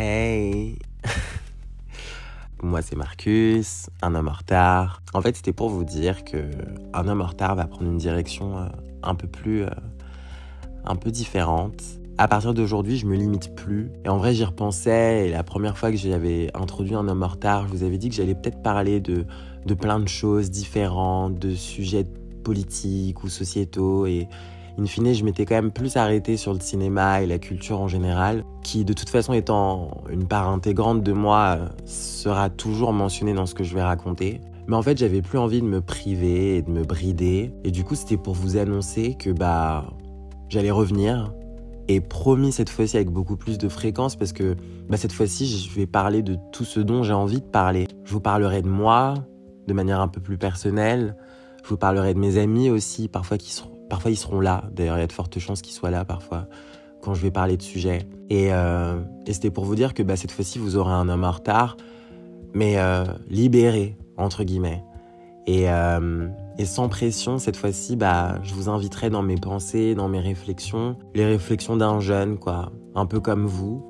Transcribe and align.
Hey 0.00 0.78
Moi 2.62 2.82
c'est 2.82 2.94
Marcus, 2.94 3.90
un 4.00 4.14
homme 4.14 4.28
en 4.28 4.32
retard. 4.32 5.02
En 5.12 5.20
fait 5.20 5.34
c'était 5.34 5.52
pour 5.52 5.70
vous 5.70 5.82
dire 5.82 6.22
que 6.22 6.50
un 6.94 7.08
homme 7.08 7.20
en 7.20 7.26
retard 7.26 7.56
va 7.56 7.66
prendre 7.66 7.90
une 7.90 7.98
direction 7.98 8.58
euh, 8.58 8.68
un 9.02 9.16
peu 9.16 9.26
plus... 9.26 9.64
Euh, 9.64 9.70
un 10.84 10.94
peu 10.94 11.10
différente. 11.10 11.82
À 12.16 12.28
partir 12.28 12.54
d'aujourd'hui, 12.54 12.96
je 12.96 13.06
me 13.06 13.16
limite 13.16 13.56
plus. 13.56 13.90
Et 14.04 14.08
en 14.08 14.18
vrai, 14.18 14.34
j'y 14.34 14.44
repensais. 14.44 15.26
Et 15.26 15.30
la 15.32 15.42
première 15.42 15.76
fois 15.76 15.90
que 15.90 15.96
j'avais 15.96 16.48
introduit 16.54 16.94
un 16.94 17.08
homme 17.08 17.24
en 17.24 17.28
retard, 17.28 17.66
je 17.66 17.72
vous 17.72 17.82
avais 17.82 17.98
dit 17.98 18.08
que 18.08 18.14
j'allais 18.14 18.36
peut-être 18.36 18.62
parler 18.62 19.00
de, 19.00 19.26
de 19.66 19.74
plein 19.74 19.98
de 19.98 20.08
choses 20.08 20.50
différentes, 20.50 21.40
de 21.40 21.56
sujets 21.56 22.06
politiques 22.44 23.24
ou 23.24 23.28
sociétaux. 23.28 24.06
Et, 24.06 24.28
in 24.78 24.86
fine, 24.86 25.12
je 25.12 25.24
m'étais 25.24 25.44
quand 25.44 25.56
même 25.56 25.72
plus 25.72 25.96
arrêté 25.96 26.36
sur 26.36 26.54
le 26.54 26.60
cinéma 26.60 27.22
et 27.22 27.26
la 27.26 27.38
culture 27.38 27.80
en 27.80 27.88
général, 27.88 28.44
qui 28.62 28.84
de 28.84 28.92
toute 28.92 29.08
façon 29.10 29.32
étant 29.32 29.90
une 30.08 30.26
part 30.26 30.48
intégrante 30.48 31.02
de 31.02 31.12
moi, 31.12 31.58
sera 31.84 32.48
toujours 32.48 32.92
mentionnée 32.92 33.34
dans 33.34 33.46
ce 33.46 33.54
que 33.54 33.64
je 33.64 33.74
vais 33.74 33.82
raconter. 33.82 34.40
Mais 34.68 34.76
en 34.76 34.82
fait, 34.82 34.98
j'avais 34.98 35.22
plus 35.22 35.38
envie 35.38 35.60
de 35.60 35.66
me 35.66 35.80
priver 35.80 36.56
et 36.56 36.62
de 36.62 36.70
me 36.70 36.84
brider. 36.84 37.52
Et 37.64 37.70
du 37.70 37.84
coup, 37.84 37.94
c'était 37.94 38.18
pour 38.18 38.34
vous 38.34 38.56
annoncer 38.56 39.14
que 39.14 39.30
bah 39.30 39.86
j'allais 40.48 40.70
revenir. 40.70 41.32
Et 41.90 42.02
promis 42.02 42.52
cette 42.52 42.68
fois-ci 42.68 42.96
avec 42.96 43.08
beaucoup 43.08 43.36
plus 43.36 43.56
de 43.56 43.68
fréquence 43.70 44.14
parce 44.14 44.34
que 44.34 44.56
bah, 44.90 44.98
cette 44.98 45.12
fois-ci, 45.12 45.46
je 45.46 45.74
vais 45.74 45.86
parler 45.86 46.22
de 46.22 46.36
tout 46.52 46.64
ce 46.64 46.80
dont 46.80 47.02
j'ai 47.02 47.14
envie 47.14 47.40
de 47.40 47.46
parler. 47.46 47.88
Je 48.04 48.12
vous 48.12 48.20
parlerai 48.20 48.60
de 48.60 48.68
moi 48.68 49.14
de 49.66 49.72
manière 49.72 50.00
un 50.00 50.08
peu 50.08 50.20
plus 50.20 50.36
personnelle. 50.36 51.16
Je 51.64 51.70
vous 51.70 51.78
parlerai 51.78 52.12
de 52.12 52.18
mes 52.18 52.36
amis 52.36 52.68
aussi, 52.68 53.08
parfois 53.08 53.38
qui 53.38 53.52
seront 53.52 53.77
Parfois, 53.88 54.10
ils 54.10 54.16
seront 54.16 54.40
là. 54.40 54.64
D'ailleurs, 54.72 54.96
il 54.98 55.00
y 55.00 55.04
a 55.04 55.06
de 55.06 55.12
fortes 55.12 55.38
chances 55.38 55.62
qu'ils 55.62 55.74
soient 55.74 55.90
là 55.90 56.04
parfois 56.04 56.46
quand 57.00 57.14
je 57.14 57.22
vais 57.22 57.30
parler 57.30 57.56
de 57.56 57.62
sujets. 57.62 58.00
Et, 58.30 58.52
euh, 58.52 59.00
c'était 59.26 59.50
pour 59.50 59.64
vous 59.64 59.74
dire 59.74 59.94
que 59.94 60.02
bah, 60.02 60.16
cette 60.16 60.32
fois-ci, 60.32 60.58
vous 60.58 60.76
aurez 60.76 60.92
un 60.92 61.08
homme 61.08 61.24
en 61.24 61.30
retard, 61.30 61.76
mais 62.54 62.78
euh, 62.78 63.04
libéré, 63.28 63.96
entre 64.16 64.44
guillemets. 64.44 64.82
Et, 65.46 65.70
euh, 65.70 66.28
et 66.58 66.64
sans 66.64 66.88
pression, 66.88 67.38
cette 67.38 67.56
fois-ci, 67.56 67.96
bah, 67.96 68.38
je 68.42 68.52
vous 68.54 68.68
inviterai 68.68 69.10
dans 69.10 69.22
mes 69.22 69.36
pensées, 69.36 69.94
dans 69.94 70.08
mes 70.08 70.20
réflexions, 70.20 70.96
les 71.14 71.24
réflexions 71.24 71.76
d'un 71.76 72.00
jeune, 72.00 72.38
quoi. 72.38 72.72
Un 72.94 73.06
peu 73.06 73.20
comme 73.20 73.46
vous, 73.46 73.82